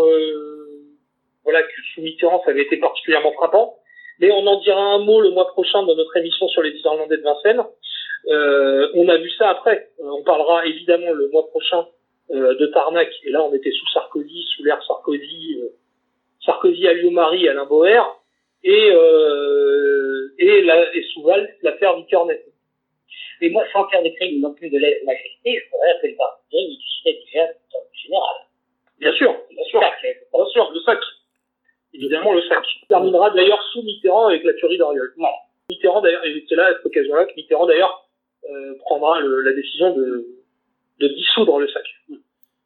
[1.43, 3.80] voilà, que sous Mitterrand, ça avait été particulièrement frappant.
[4.21, 7.17] Mais on en dira un mot le mois prochain dans notre émission sur les Irlandais
[7.17, 7.63] de Vincennes.
[8.27, 9.89] Euh, on a vu ça après.
[9.99, 11.87] Euh, on parlera évidemment le mois prochain
[12.29, 13.09] euh, de Tarnac.
[13.23, 15.69] Et là, on était sous Sarkozy, sous l'ère Sarkozy, euh,
[16.45, 18.03] Sarkozy, Alliot-Marie, Alain Boer,
[18.63, 18.93] et
[20.37, 22.43] et, la, et sous Val, l'affaire Vicornet.
[23.41, 26.57] Mais moi, sans faire des crimes non plus de lèse-majesté, je voudrais que le parti
[26.57, 28.35] existait déjà dans le général.
[28.99, 30.99] Bien sûr, bien sûr, bien sûr, le sac.
[31.93, 32.63] Évidemment, le sac.
[32.83, 35.13] Il terminera d'ailleurs sous Mitterrand avec la tuerie d'Oriol.
[35.69, 38.07] Mitterrand d'ailleurs, et c'est là à cette occasion-là que Mitterrand d'ailleurs
[38.49, 40.25] euh, prendra le, la décision de,
[40.99, 41.83] de dissoudre le sac.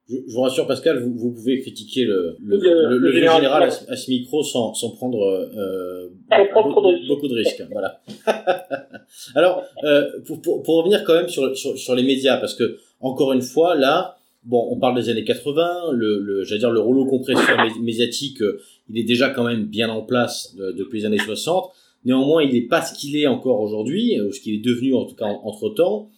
[0.07, 3.63] Je, je, vous rassure Pascal, vous, vous pouvez critiquer le, le, le, le général, général
[3.63, 6.09] à, à, ce micro sans, sans prendre euh,
[6.53, 7.63] beaucoup, beaucoup, de risques.
[7.71, 8.01] Voilà.
[9.35, 12.77] Alors, euh, pour, pour, pour, revenir quand même sur, sur, sur, les médias, parce que
[12.99, 16.79] encore une fois, là, bon, on parle des années 80, le, le j'allais dire le
[16.79, 21.05] rouleau compresseur médiatique, euh, il est déjà quand même bien en place de, depuis les
[21.05, 21.71] années 60.
[22.05, 25.05] Néanmoins, il n'est pas ce qu'il est encore aujourd'hui, ou ce qu'il est devenu en
[25.05, 26.09] tout cas entre temps.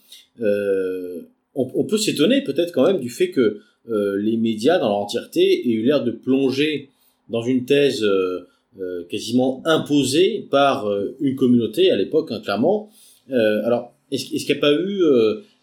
[0.42, 1.22] Euh,
[1.58, 5.68] on, peut s'étonner peut-être quand même du fait que euh, les médias, dans leur entièreté,
[5.68, 6.90] aient eu l'air de plonger
[7.30, 8.48] dans une thèse euh,
[8.80, 12.90] euh quasiment imposée par euh, une communauté à l'époque, hein, clairement.
[13.32, 15.02] Euh, alors, est-ce, est qu'il n'y a pas eu,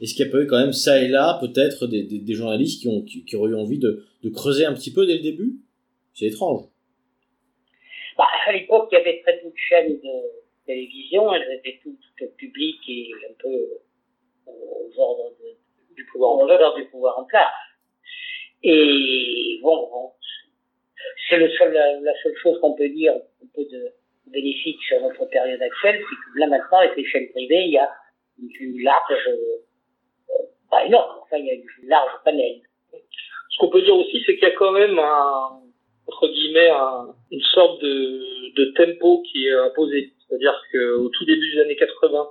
[0.01, 2.83] est-ce qu'il n'y a pas eu quand même ça et là peut-être des, des, journalistes
[2.83, 5.57] qui ont qui, auraient eu envie de, de creuser un petit peu dès le début?
[6.15, 6.67] C'est étrange.
[8.17, 11.99] Bah, à l'époque, il y avait très peu de chaînes de télévision, elles étaient toutes,
[12.37, 15.33] publiques et un peu euh, aux ordres
[15.95, 17.53] du pouvoir en place, du pouvoir en place.
[18.63, 20.13] Et bon,
[21.29, 23.93] c'est seul, la, seule chose qu'on peut dire, un peu de
[24.27, 27.79] bénéfique sur notre période actuelle, c'est que là maintenant, avec les chaînes privées, il y
[27.79, 27.91] a
[28.39, 29.64] une large, euh,
[30.75, 32.61] pas énorme, il y a une large panel.
[32.93, 34.99] Ce qu'on peut dire aussi, c'est qu'il y a quand même
[36.07, 40.13] entre guillemets, un, une sorte de, tempo qui est imposé.
[40.27, 42.29] C'est-à-dire qu'au tout début des années 80,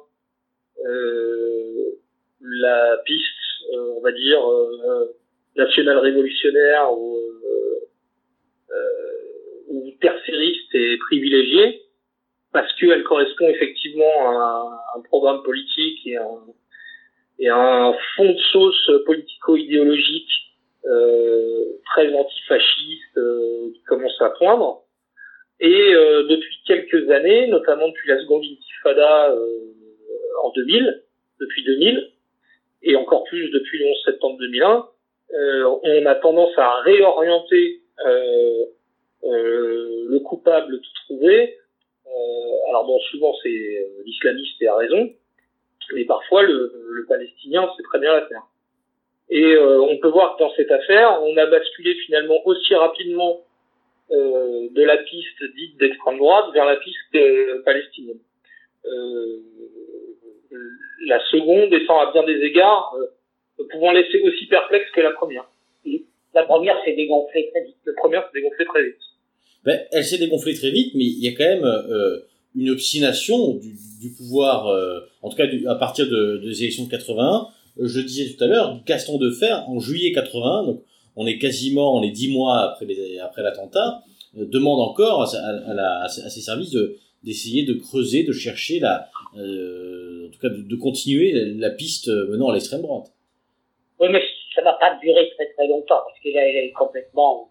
[0.85, 1.99] euh,
[2.41, 3.25] la piste,
[3.73, 5.15] euh, on va dire, euh,
[5.55, 7.19] nationale révolutionnaire ou,
[9.69, 11.81] ou tercériste est privilégiée
[12.51, 16.39] parce qu'elle correspond effectivement à un, un programme politique et un,
[17.39, 20.29] et un fond de sauce politico-idéologique
[20.85, 24.83] euh, très antifasciste euh, qui commence à poindre.
[25.59, 29.73] Et euh, depuis quelques années, notamment depuis la seconde intifada euh,
[30.43, 31.03] en 2000,
[31.39, 32.09] depuis 2000,
[32.83, 34.85] et encore plus depuis le 11 septembre 2001,
[35.35, 38.65] euh, on a tendance à réorienter euh,
[39.23, 41.57] le coupable tout trouvé.
[42.69, 45.09] alors bon, souvent c'est l'islamiste et a raison,
[45.93, 48.43] mais parfois le, le palestinien c'est très bien la faire.
[49.29, 53.41] Et euh, on peut voir que dans cette affaire, on a basculé finalement aussi rapidement
[54.11, 58.19] euh, de la piste dite d'extrême droite vers la piste euh, palestinienne.
[61.05, 62.95] la seconde étant à bien des égards
[63.71, 65.45] pouvant laisser aussi perplexe que la première.
[66.33, 67.75] La première s'est dégonflée très vite.
[67.85, 68.97] La première s'est dégonflée très vite.
[69.63, 72.19] Ben, elle s'est dégonflée très vite, mais il y a quand même euh,
[72.55, 76.63] une obstination du, du pouvoir, euh, en tout cas du, à partir de, de, des
[76.63, 77.47] élections de 81.
[77.79, 80.83] Je disais tout à l'heure, Gaston de Fer, en juillet 81, donc
[81.15, 84.03] on est quasiment, on est dix mois après, les, après l'attentat,
[84.37, 88.79] euh, demande encore à, à, la, à, ses services de, d'essayer de creuser, de chercher
[88.79, 93.11] la, euh, en tout cas de, de continuer la, la, piste menant à l'extrême droite.
[93.99, 94.21] Oui, mais
[94.53, 97.49] ça va pas durer très très longtemps parce qu'elle est complètement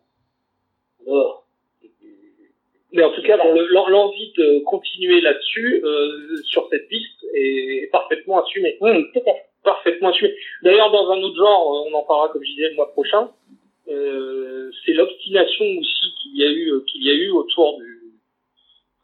[1.04, 1.41] dehors.
[2.92, 3.38] Mais en tout cas,
[3.88, 8.78] l'envie de continuer là-dessus, euh, sur cette piste, est parfaitement assumée.
[9.64, 10.34] Parfaitement assumée.
[10.62, 13.30] D'ailleurs, dans un autre genre, on en parlera, comme je disais, le mois prochain,
[13.88, 18.02] euh, c'est l'obstination aussi qu'il y a eu, qu'il y a eu autour du,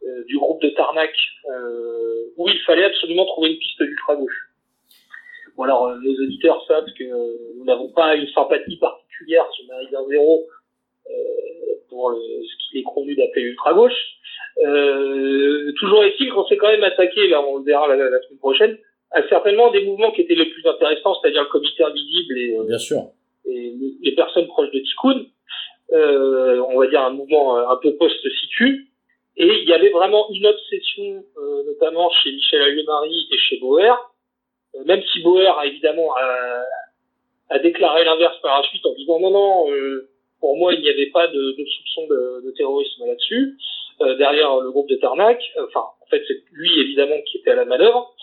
[0.05, 1.15] euh, du groupe de Tarnac,
[1.51, 4.51] euh, où il fallait absolument trouver une piste d'ultra-gauche.
[5.57, 7.05] Bon, alors, nos auditeurs savent que
[7.57, 10.47] nous n'avons pas une sympathie particulière sur Méridian Zéro,
[11.89, 13.93] pour le, ce qu'il est convenu d'appeler l'ultra-gauche.
[14.65, 18.39] Euh, toujours est-il qu'on s'est quand même attaqué, là on le verra la, la, semaine
[18.39, 18.79] prochaine,
[19.11, 22.79] à certainement des mouvements qui étaient les plus intéressants, c'est-à-dire le comité invisible et, Bien
[22.79, 23.03] sûr.
[23.47, 25.27] et les, les personnes proches de Tikkun.
[25.93, 28.89] Euh, on va dire un mouvement un peu post-situ.
[29.39, 33.97] Et il y avait vraiment une obsession, euh, notamment chez Michel Allemarie et chez Bauer,
[34.75, 36.65] euh, même si Bauer a évidemment a,
[37.51, 40.11] a déclaré l'inverse par la suite en disant non, non, euh,
[40.49, 43.59] pour moi, il n'y avait pas de, soupçon de, terrorisme là-dessus.
[44.01, 47.55] Euh, derrière le groupe de Tarnac, enfin, en fait, c'est lui évidemment qui était à
[47.55, 48.15] la manœuvre.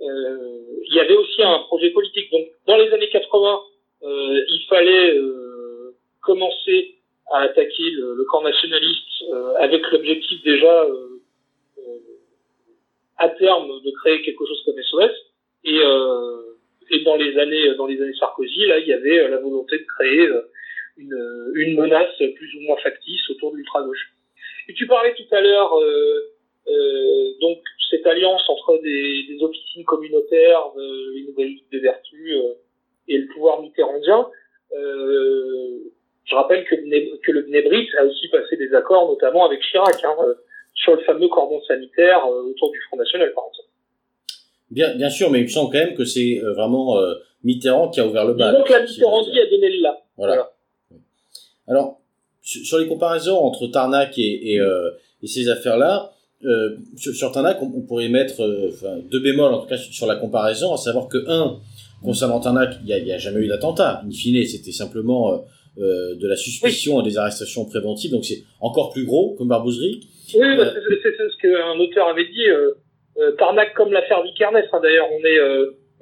[0.00, 2.30] Euh, il y avait aussi un projet politique.
[2.30, 3.60] Donc, dans les années 80,
[4.04, 6.98] euh, il fallait euh, commencer
[7.32, 10.86] à attaquer le, camp nationaliste euh, avec l'objectif déjà
[13.18, 15.10] à terme de créer quelque chose comme SOS.
[15.64, 15.80] Et,
[16.90, 19.84] et dans les années dans les années Sarkozy, là, il y avait la volonté de
[19.98, 20.28] créer
[20.96, 24.12] une, une menace plus ou moins factice autour de l'ultra-gauche.
[24.68, 26.32] Et tu parlais tout à l'heure euh,
[26.68, 27.58] euh, donc
[27.90, 32.54] cette alliance entre des, des officines communautaires, euh, les nouvelles ligues de vertu euh,
[33.08, 34.26] et le pouvoir mitterrandien.
[34.72, 35.92] Euh,
[36.24, 40.16] je rappelle que, que le Bnebrit a aussi passé des accords, notamment avec Chirac, hein,
[40.74, 43.68] sur le fameux cordon sanitaire autour du Front National, par exemple.
[44.70, 46.96] Bien, bien sûr, mais il me semble quand même que c'est vraiment
[47.44, 48.54] Mitterrand qui a ouvert le bal.
[48.54, 50.00] Donc la Mitterrandie a donné le là.
[50.16, 50.34] Voilà.
[50.34, 50.52] voilà.
[51.68, 52.00] Alors,
[52.42, 54.90] sur les comparaisons entre Tarnac et, et, euh,
[55.22, 56.10] et ces affaires-là,
[56.44, 59.76] euh, sur, sur, Tarnac, on, on pourrait mettre euh, enfin, deux bémols en tout cas
[59.76, 61.60] sur la comparaison, à savoir que un,
[62.02, 64.02] concernant Tarnac, il n'y a, a, jamais eu d'attentat.
[64.04, 65.44] In fine, c'était simplement
[65.76, 70.00] de la suspicion et des arrestations préventives, donc c'est encore plus gros comme barbouzerie.
[70.34, 72.44] Oui, c'est ce qu'un auteur avait dit.
[73.38, 75.38] Tarnac comme l'affaire Vikernes, hein, d'ailleurs, on est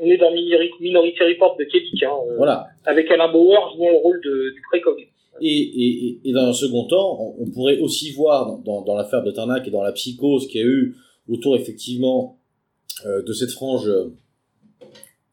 [0.01, 2.69] on est dans Minority Report de Kédik, hein, voilà.
[2.87, 4.97] avec Alain Bauer jouant le rôle de, du précog.
[5.41, 9.31] Et, et, et, dans un second temps, on, pourrait aussi voir dans, dans, l'affaire de
[9.31, 10.97] Tarnac et dans la psychose qu'il y a eu
[11.29, 12.39] autour effectivement
[13.07, 14.13] euh, de cette frange euh,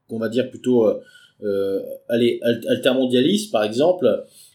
[0.08, 1.00] qu'on va dire plutôt euh,
[1.44, 4.08] euh, allez, altermondialiste, par exemple,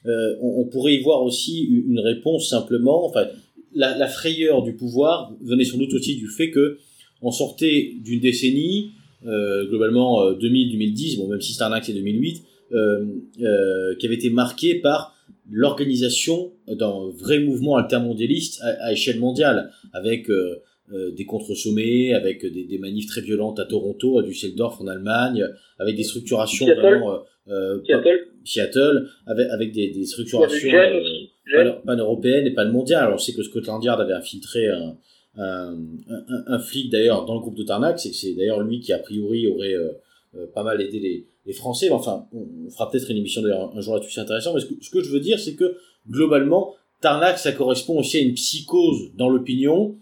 [0.06, 3.26] euh, on, pourrait y voir aussi une réponse simplement, enfin,
[3.74, 6.78] la, frayeur du pouvoir venait sans doute aussi du fait que
[7.22, 8.90] on sortait d'une décennie,
[9.24, 12.42] globalement 2000-2010, bon, même si axe c'est 2008,
[13.98, 15.11] qui avait été marquée par
[15.50, 20.62] l'organisation d'un vrai mouvement altermondialiste à, à échelle mondiale, avec euh,
[21.12, 25.44] des contre-sommets, avec des, des, manifs très violentes à Toronto, à Düsseldorf en Allemagne,
[25.78, 26.80] avec des structurations Seattle.
[26.80, 28.28] vraiment euh, Seattle.
[28.44, 33.04] Seattle, avec, avec des, des structurations euh, pan-européennes et pan-mondiales.
[33.04, 34.96] Alors on sait que Scotland Yard avait infiltré un,
[35.36, 35.76] un,
[36.08, 39.46] un, un flic d'ailleurs dans le groupe de Tarnac, c'est d'ailleurs lui qui a priori
[39.46, 39.92] aurait euh, euh,
[40.54, 41.90] pas mal aidé les, les Français.
[41.90, 44.54] Enfin, on, fera peut-être une émission d'ailleurs un jour là-dessus, c'est intéressant.
[44.54, 45.76] Mais ce que, ce que je veux dire, c'est que
[46.08, 49.96] globalement, Tarnac, ça correspond aussi à une psychose dans l'opinion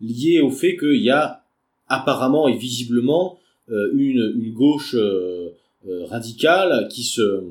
[0.00, 1.42] lié au fait qu'il y a
[1.88, 3.38] apparemment et visiblement
[3.70, 5.50] euh, une, une, gauche euh,
[5.88, 7.42] euh, radicale qui se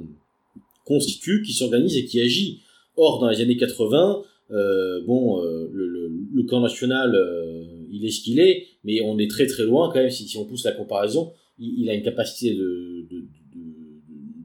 [0.86, 2.62] constitue, qui s'organise et qui agit.
[2.96, 4.22] Or, dans les années 80,
[5.08, 7.17] bon, le, le, le, camp national,
[7.91, 10.38] il est ce qu'il est, mais on est très très loin quand même, si, si
[10.38, 13.26] on pousse la comparaison, il, a une capacité de, de,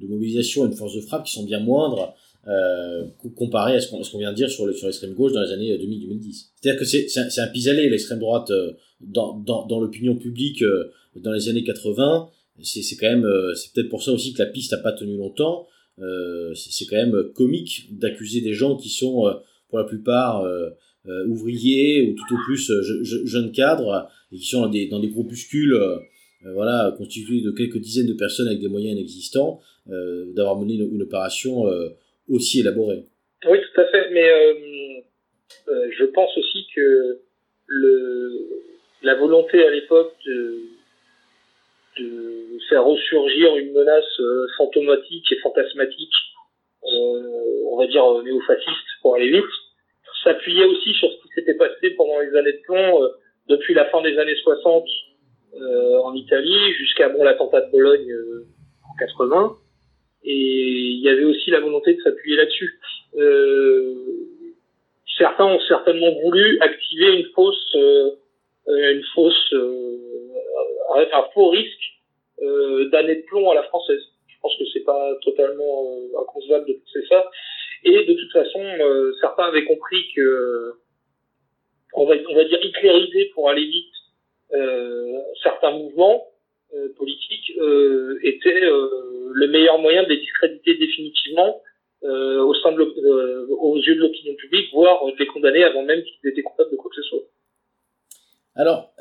[0.00, 2.14] de, mobilisation une force de frappe qui sont bien moindres
[2.46, 3.04] euh,
[3.36, 5.76] comparé à ce qu'on vient de dire sur l'extrême gauche dans les années 2000-2010.
[5.76, 10.62] Euh, C'est-à-dire que c'est un, un pis-aller, l'extrême droite, euh, dans, dans, dans l'opinion publique
[10.62, 12.30] euh, dans les années 80.
[12.62, 15.68] C'est quand même, c'est peut-être pour ça aussi que la piste n'a pas tenu longtemps.
[16.54, 19.32] c'est quand même comique d'accuser des gens qui sont,
[19.68, 20.44] pour la plupart,
[21.28, 22.72] ouvriers ou tout au plus
[23.04, 25.78] jeunes cadres et qui sont dans des, dans des groupuscules
[26.42, 31.64] voilà, constitués de quelques dizaines de personnes avec des moyens inexistants, d'avoir mené une, opération
[32.28, 33.04] aussi élaboré.
[33.46, 34.10] Oui, tout à fait.
[34.10, 34.54] Mais euh,
[35.68, 37.20] euh, je pense aussi que
[37.66, 38.48] le,
[39.02, 40.64] la volonté à l'époque de,
[42.68, 46.12] faire ressurgir une menace euh, fantomatique et fantasmatique,
[46.84, 49.44] euh, on va dire néo-fasciste pour aller vite,
[50.22, 53.08] s'appuyait aussi sur ce qui s'était passé pendant les années de plomb euh,
[53.48, 54.88] depuis la fin des années 60 euh,
[55.54, 58.14] en Italie jusqu'à bon l'attentat de Bologne
[58.88, 59.56] en 80
[60.24, 62.78] et il y avait aussi la volonté de s'appuyer là-dessus.
[63.16, 63.94] Euh,
[65.16, 68.10] certains ont certainement voulu activer une fausse, euh,
[68.66, 69.98] une fausse, euh,
[70.94, 71.84] un faux risque
[72.42, 74.02] euh, d'année de plomb à la française.
[74.26, 77.30] Je pense que c'est pas totalement euh, inconcevable de penser ça.
[77.84, 80.72] Et de toute façon, euh, certains avaient compris que
[81.94, 83.94] on va, on va dire éclairiser pour aller vite
[85.42, 86.24] certains mouvements
[86.74, 91.62] euh, politique euh, était euh, le meilleur moyen de les discréditer définitivement
[92.02, 96.76] aux yeux de l'opinion publique, voire de les condamner avant même qu'ils étaient coupables de
[96.76, 97.22] quoi que ce soit.
[98.54, 98.92] Alors,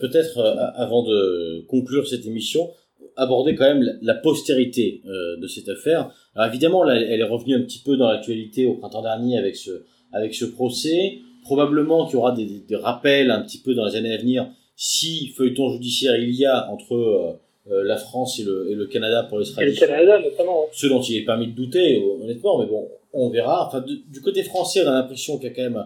[0.00, 0.38] peut-être
[0.74, 2.70] avant de conclure cette émission,
[3.16, 6.10] aborder quand même la, postérité de cette affaire.
[6.34, 9.82] Alors évidemment, elle est revenue un petit peu dans l'actualité au printemps dernier avec ce,
[10.12, 11.18] avec ce procès.
[11.42, 15.28] Probablement qu'il y aura des, rappels un petit peu dans les années à venir si
[15.28, 17.32] feuilleton judiciaire il y a entre euh,
[17.68, 19.86] euh, la France et le, et le, Canada pour l'extradition.
[19.86, 20.66] Et le Canada notamment.
[20.72, 23.66] Ce dont il est permis de douter, honnêtement, mais bon, on verra.
[23.66, 25.84] Enfin, du côté français, on a l'impression qu'il y a quand même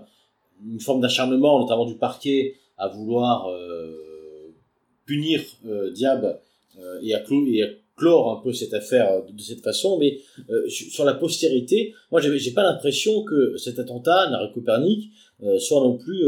[0.66, 4.53] une forme d'acharnement, notamment du parquet, à vouloir euh,
[5.07, 6.38] punir euh, Diab
[7.03, 9.98] et, à et, à clore un peu cette affaire de, cette façon.
[9.98, 10.18] Mais
[10.68, 15.11] sur la postérité, moi, j'ai pas l'impression que cet attentat, Nara Copernic,
[15.59, 16.24] soit non plus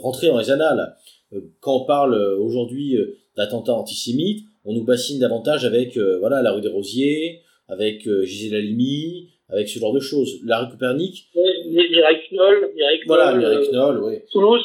[0.00, 0.96] rentré dans les annales.
[1.32, 6.42] Euh, quand on parle euh, aujourd'hui euh, d'attentats antisémites, on nous bassine davantage avec voilà
[6.42, 10.40] la rue des Rosiers, avec Gisèle Halimi, avec ce genre de choses.
[10.44, 11.28] La rue Copernic.
[11.36, 12.72] Mireille Knoll.
[13.06, 14.18] Voilà, Mireille Knoll, oui.
[14.32, 14.64] Toulouse.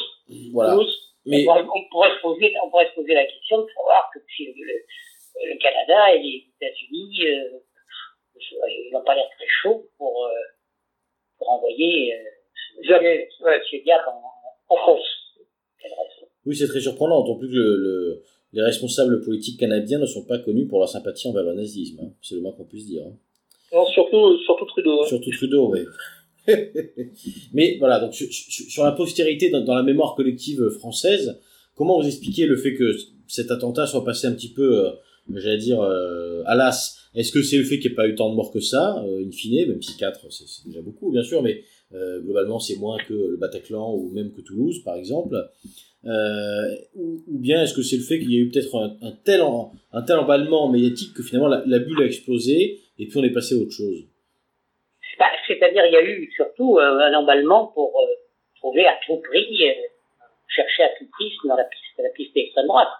[0.52, 0.72] Voilà.
[0.72, 0.98] Toulouse.
[1.24, 1.46] Mais...
[1.48, 5.54] On, pourrait, se poser, on pourrait se poser la question de savoir que le, le,
[5.54, 7.58] le Canada et les États-Unis, euh,
[8.40, 10.30] ils n'ont pas l'air très chauds pour, euh,
[11.38, 12.24] pour envoyer euh,
[12.82, 13.28] Jamais.
[13.40, 13.60] Ouais.
[14.08, 15.21] En, en France.
[16.46, 20.24] Oui, c'est très surprenant, d'autant plus que le, le, les responsables politiques canadiens ne sont
[20.24, 22.00] pas connus pour leur sympathie envers le nazisme.
[22.02, 22.10] Hein.
[22.20, 23.04] C'est le moins qu'on puisse dire.
[23.06, 23.16] Hein.
[23.72, 25.02] Non, surtout, surtout Trudeau.
[25.02, 25.06] Hein.
[25.08, 25.80] Surtout Trudeau, oui.
[27.54, 31.38] Mais voilà, donc sur, sur la postérité dans, dans, la mémoire collective française,
[31.76, 32.96] comment vous expliquez le fait que
[33.28, 34.90] cet attentat soit passé un petit peu, euh,
[35.34, 36.98] j'allais dire, euh, à l'as?
[37.14, 39.02] Est-ce que c'est le fait qu'il n'y ait pas eu tant de morts que ça,
[39.06, 41.62] euh, in fine, même si 4 c'est déjà beaucoup, bien sûr, mais
[41.94, 45.36] euh, globalement c'est moins que le Bataclan ou même que Toulouse, par exemple
[46.04, 49.40] euh, ou, bien est-ce que c'est le fait qu'il y a eu peut-être un, tel
[49.40, 53.54] un tel emballement médiatique que finalement la, bulle a explosé et puis on est passé
[53.54, 54.02] à autre chose?
[55.18, 58.14] Bah, C'est-à-dire il y a eu surtout euh, un emballement pour euh,
[58.56, 59.46] trouver à tout prix,
[60.48, 62.90] chercher à tout prix dans la piste, la piste d'extrême droite.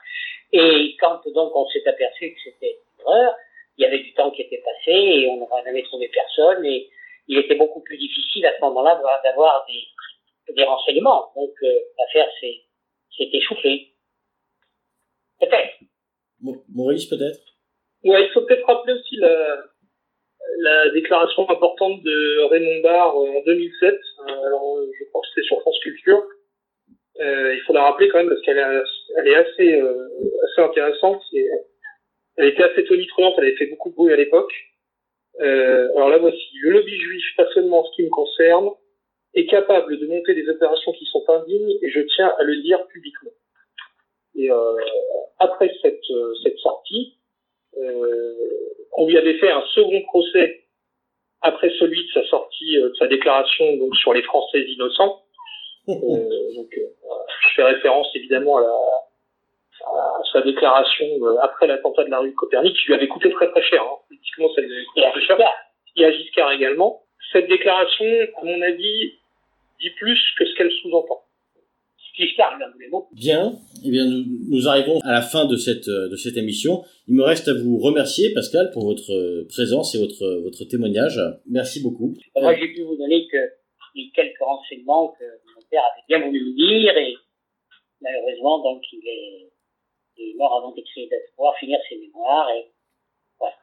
[0.53, 3.35] Et quand donc on s'est aperçu que c'était une erreur,
[3.79, 6.89] il y avait du temps qui était passé et on n'avait trouvé personne et
[7.27, 11.33] il était beaucoup plus difficile à ce moment-là d'avoir des, des renseignements.
[11.35, 11.51] Donc
[11.99, 12.29] l'affaire
[13.17, 13.95] s'est échauffée.
[15.41, 15.75] Peut-être.
[16.75, 17.41] Maurice, peut-être?
[18.05, 19.65] Ouais, il faut peut-être rappeler aussi la,
[20.59, 23.95] la déclaration importante de Raymond Barre en 2007.
[24.27, 26.23] Alors, je crois que c'était sur France Culture.
[27.21, 28.83] Euh, il faut la rappeler quand même parce qu'elle est,
[29.19, 30.09] elle est assez, euh,
[30.45, 31.23] assez intéressante.
[32.37, 34.53] elle était assez tonitruante, elle avait fait beaucoup de bruit à l'époque.
[35.41, 36.43] Euh, alors là, voici.
[36.63, 38.71] Le lobby juif, pas seulement en ce qui me concerne,
[39.35, 42.87] est capable de monter des opérations qui sont indignes et je tiens à le dire
[42.89, 43.31] publiquement.
[44.35, 44.77] Et euh,
[45.39, 47.17] après cette, euh, cette sortie,
[47.79, 48.35] euh,
[48.93, 50.65] on lui avait fait un second procès
[51.41, 55.23] après celui de sa sortie, de sa déclaration donc sur les Français innocents.
[55.89, 58.75] donc, je fais référence évidemment à, la,
[59.87, 61.07] à sa déclaration
[61.41, 63.83] après l'attentat de la rue Copernic, qui lui avait coûté très très cher.
[63.83, 63.97] Hein.
[64.09, 65.39] Politiquement, ça lui avait coûté très cher.
[65.97, 67.03] Il y a Giscard également.
[67.33, 68.07] Cette déclaration,
[68.41, 69.19] à mon avis,
[69.83, 71.23] dit plus que ce qu'elle sous-entend.
[73.13, 76.85] Bien, eh bien nous, nous, arrivons à la fin de cette de cette émission.
[77.09, 81.19] Il me reste à vous remercier Pascal pour votre présence et votre votre témoignage.
[81.47, 82.15] Merci beaucoup.
[82.37, 83.39] Moi j'ai pu vous donner que
[83.95, 85.25] les quelques renseignements que
[85.55, 87.15] mon père avait bien voulu me dire et
[88.01, 89.53] malheureusement donc il est,
[90.19, 92.71] il est mort avant d'écrire de pouvoir finir ses mémoires et
[93.39, 93.55] voilà.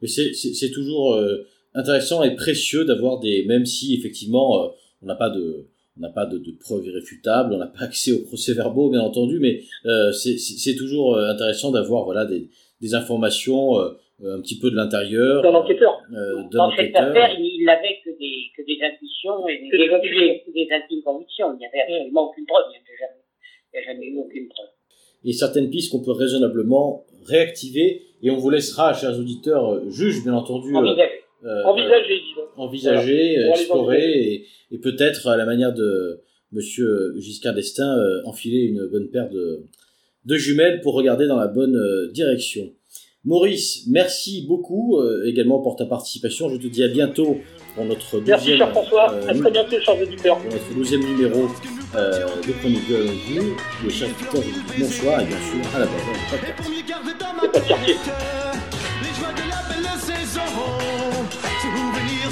[0.00, 4.68] Mais c'est toujours euh, intéressant et précieux d'avoir des même si effectivement euh,
[5.02, 5.66] on n'a pas de
[5.98, 9.38] on n'a pas de, de, preuves irréfutables, on n'a pas accès aux procès-verbaux, bien entendu,
[9.38, 12.48] mais euh, c'est toujours euh, intéressant d'avoir voilà des,
[12.80, 13.78] des informations
[14.24, 15.42] euh, un petit peu de l'intérieur.
[15.42, 16.00] D'un enquêteur.
[16.12, 20.68] Euh, Dans cette affaire, il n'avait que des, que des intuitions et des, des, des,
[20.72, 21.52] intimes convictions.
[21.54, 22.64] Il n'y avait absolument aucune preuve.
[22.70, 24.68] Il n'y a jamais, eu aucune preuve.
[25.24, 30.34] Et certaines pistes qu'on peut raisonnablement réactiver, et on vous laissera, chers auditeurs, juges, bien
[30.34, 30.94] entendu, euh,
[31.64, 32.42] envisager, disons.
[32.56, 36.20] Envisager, explorer, et, et peut-être à la manière de
[36.52, 39.64] Monsieur Giscard d'Estaing, euh, enfiler une bonne paire de,
[40.24, 42.72] de jumelles pour regarder dans la bonne euh, direction.
[43.24, 46.48] Maurice, merci beaucoup également pour ta participation.
[46.48, 47.38] Je te dis à bientôt
[47.76, 48.26] pour notre deuxième.
[48.26, 49.14] Merci, cher François.
[49.14, 50.38] à très bientôt, chers auditeurs.
[50.38, 51.46] Pour notre deuxième numéro
[51.94, 53.52] de Chronique de Vue.
[53.84, 57.52] Les chers auditeurs, je vous dis bonsoir et bien sûr à la bonne.
[57.52, 57.94] Pas de quartier.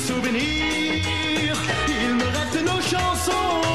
[0.01, 1.55] Souvenir,
[1.89, 3.70] il me reste nos chansons.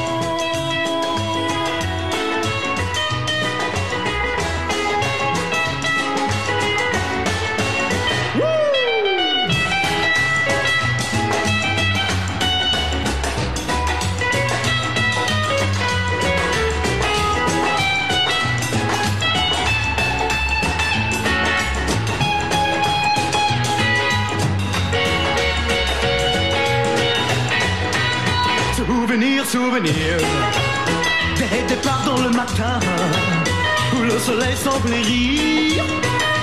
[34.56, 35.84] Le soleil semblait rire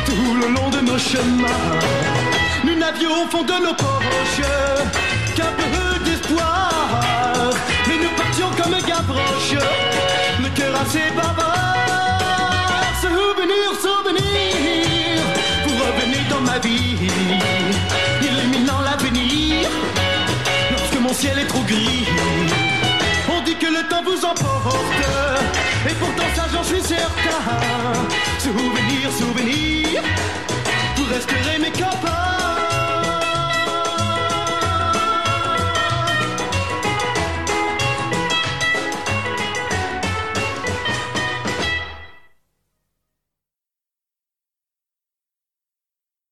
[0.05, 1.47] Tout le long de nos chemins.
[2.63, 4.47] Nous n'avions au fond de nos poches
[5.35, 7.51] Qu'un peu d'espoir.
[7.87, 9.55] Mais nous partions comme Gavroche
[10.41, 11.62] Le cœur assez bavard
[26.63, 27.93] j'en suis certain.
[28.39, 30.01] Souvenir, souvenir,
[30.95, 32.42] vous resterez mes copains.